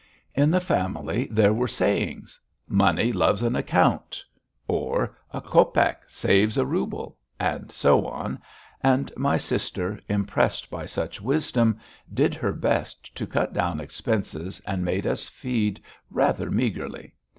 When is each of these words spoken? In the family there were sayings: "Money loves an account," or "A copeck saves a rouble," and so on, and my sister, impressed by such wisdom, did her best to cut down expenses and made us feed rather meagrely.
In 0.33 0.49
the 0.49 0.59
family 0.59 1.27
there 1.29 1.53
were 1.53 1.67
sayings: 1.67 2.39
"Money 2.67 3.11
loves 3.11 3.43
an 3.43 3.55
account," 3.55 4.25
or 4.67 5.15
"A 5.31 5.39
copeck 5.41 5.97
saves 6.07 6.57
a 6.57 6.65
rouble," 6.65 7.19
and 7.39 7.71
so 7.71 8.07
on, 8.07 8.41
and 8.81 9.13
my 9.15 9.37
sister, 9.37 9.99
impressed 10.09 10.71
by 10.71 10.87
such 10.87 11.21
wisdom, 11.21 11.77
did 12.11 12.33
her 12.33 12.51
best 12.51 13.13
to 13.15 13.27
cut 13.27 13.53
down 13.53 13.79
expenses 13.79 14.59
and 14.65 14.83
made 14.83 15.05
us 15.05 15.27
feed 15.27 15.79
rather 16.09 16.49
meagrely. 16.49 17.13